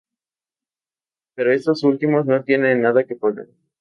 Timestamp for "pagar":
3.15-3.45